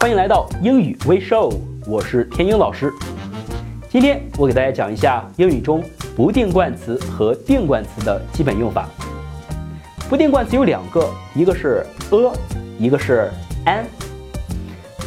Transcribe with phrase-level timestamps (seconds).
[0.00, 1.52] 欢迎来到英语微 show，
[1.86, 2.90] 我是天鹰老师。
[3.90, 5.84] 今天我给大家讲一下英语中
[6.16, 8.88] 不定冠词和定冠词的基本用法。
[10.08, 12.32] 不定冠词有两个，一个是 a，
[12.78, 13.30] 一个是
[13.66, 13.84] an。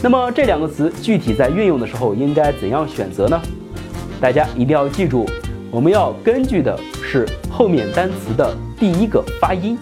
[0.04, 3.42] 那么这两个词具体在运用的时候应该怎样选择呢？
[4.22, 5.28] 大家一定要记住，
[5.72, 9.76] 我们要根据的是后面单词的第一个发音，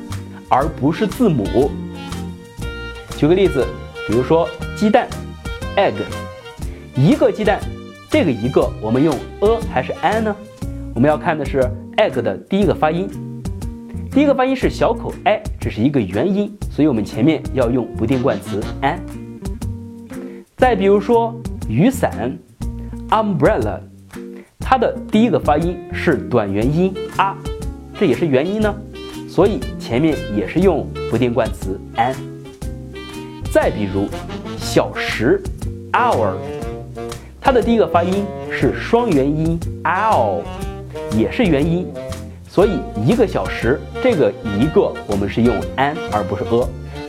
[0.47, 1.69] 而不是字母。
[3.17, 3.67] 举个例子，
[4.07, 4.47] 比如说
[4.81, 5.07] 鸡蛋
[5.77, 5.93] ，egg，
[6.95, 7.59] 一个鸡蛋，
[8.09, 10.35] 这个一个我们用 a 还是 an 呢？
[10.95, 11.61] 我们要看的是
[11.97, 13.07] egg 的第一个发音，
[14.09, 18.97] 第一个发音是小口 i，这是一个元音，所以我们前面要用不定冠词 an。
[20.57, 22.35] 再比如说雨伞
[23.09, 23.79] ，umbrella，
[24.59, 27.37] 它的第一个发音是短元音 a，
[27.99, 28.75] 这也是元音呢，
[29.29, 32.15] 所以前面也是用不定冠词 an。
[33.53, 34.07] 再比如，
[34.73, 35.43] 小时
[35.91, 36.31] ，hour，
[37.41, 40.41] 它的第一个发音是双元音，our
[41.13, 41.85] 也是元音，
[42.47, 46.65] 所以一个小时这个一个我们是用 an 而不是 a。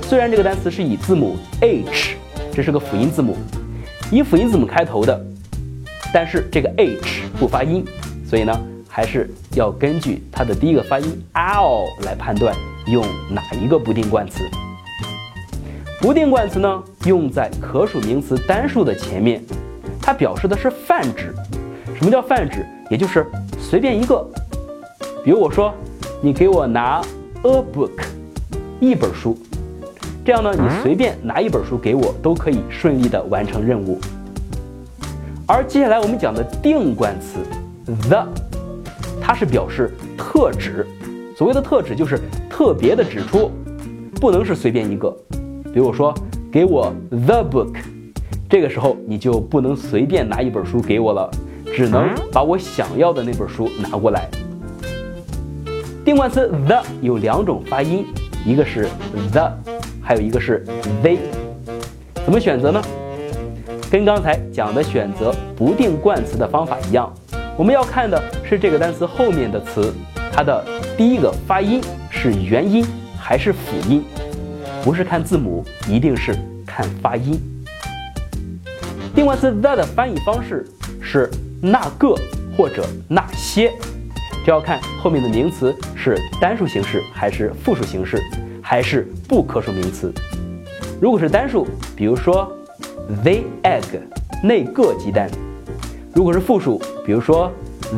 [0.09, 2.17] 虽然这个单词是以字母 h，
[2.53, 3.37] 这是个辅音字母，
[4.11, 5.25] 以辅音字母开头的，
[6.13, 7.85] 但是这个 h 不发音，
[8.29, 8.53] 所以呢
[8.89, 12.53] 还是要根据它的第一个发音 our 来判断
[12.89, 14.43] 用哪一个不定冠词。
[16.03, 19.41] 不定冠词呢，用在可数名词单数的前面，
[20.01, 21.33] 它表示的是泛指。
[21.95, 22.67] 什么叫泛指？
[22.91, 23.25] 也就是
[23.57, 24.27] 随便一个。
[25.25, 25.73] 比如我说，
[26.21, 27.01] 你给我拿
[27.43, 28.03] a book，
[28.81, 29.39] 一本书，
[30.25, 34.01] 这样呢，你随便拿一本书给我，都可以顺利的完成任务。
[35.47, 37.39] 而接下来我们讲的定冠词
[38.09, 38.27] the，
[39.21, 40.85] 它是表示特指。
[41.37, 42.19] 所谓的特指，就是
[42.51, 43.53] 特别的指出，
[44.17, 45.17] 不能是随便一个。
[45.73, 46.13] 比如说，
[46.53, 47.75] 给我 the book，
[48.49, 51.31] 这个时候你就不能随便拿一本书给我了，
[51.75, 54.29] 只能把我想要的那本书拿过来。
[56.05, 58.05] 定冠词 the 有两种发音，
[58.45, 58.87] 一个是
[59.33, 59.51] the，
[60.03, 60.63] 还有一个是
[61.03, 61.17] they。
[62.25, 62.83] 怎么选择呢？
[63.91, 67.11] 跟刚才讲的选择不定冠词的方法一样，
[67.57, 69.91] 我们要看的是这个单词后面的词，
[70.31, 70.63] 它的
[70.99, 72.85] 第一个发音是元音
[73.19, 73.59] 还是辅
[73.89, 74.03] 音。
[74.83, 76.35] 不是看字母，一定是
[76.67, 77.41] 看发音。
[79.15, 80.67] 定冠词 the 的翻译方式
[81.01, 82.17] 是那个
[82.57, 83.73] 或者那些，
[84.45, 88.21] 这要看后面的名词是单数形式还是复数形式，
[88.61, 90.13] 还是不可数名词。
[91.01, 92.51] 如果是单数，比如说
[93.23, 94.01] the egg
[94.43, 95.29] 那个鸡蛋；
[96.13, 97.53] 如果是复数，比如说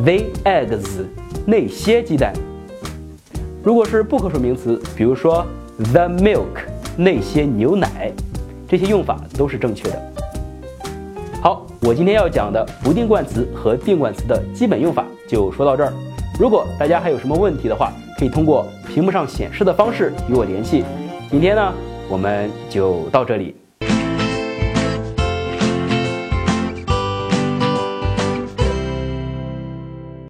[0.05, 1.07] the eggs
[1.47, 2.31] 那些鸡蛋；
[3.63, 5.47] 如果是不可数名词，比如说
[5.79, 6.67] the milk。
[6.97, 8.13] 那些牛奶，
[8.69, 10.03] 这些用法都是正确的。
[11.43, 15.93] 好，我今天要讲的不定冠词和定冠词的基本用法就说到这儿。
[16.39, 20.85] 如果大家还有什么问题的话，可以通过屏幕上显示的方式与我联系。
[21.31, 21.73] 今天呢，
[22.09, 23.57] 我们就到这里。